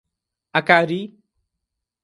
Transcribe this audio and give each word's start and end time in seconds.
Acari 0.59 0.99